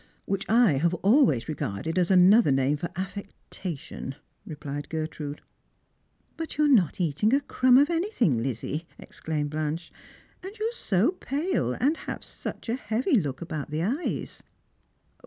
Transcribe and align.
"Which 0.25 0.49
I 0.49 0.77
have 0.77 0.95
always 1.03 1.47
regarded 1.47 1.99
as 1.99 2.09
another 2.09 2.51
name 2.51 2.75
for 2.75 2.87
affecta 2.95 3.77
tion," 3.77 4.15
replied 4.47 4.89
Gertrude." 4.89 5.41
But 6.37 6.57
you're 6.57 6.67
not 6.73 6.99
eating 6.99 7.35
a 7.35 7.39
crumb 7.39 7.77
of 7.77 7.91
anything, 7.91 8.41
Lizzie," 8.41 8.87
ex 8.99 9.19
claimed 9.19 9.51
Blanche;" 9.51 9.91
and 10.43 10.57
you're 10.57 10.71
so 10.71 11.11
pale, 11.11 11.73
and 11.73 11.97
have 11.97 12.23
such 12.23 12.67
a 12.67 12.73
heavy 12.73 13.21
look 13.21 13.43
about 13.43 13.69
tlie 13.69 13.95
e3'es." 13.95 14.41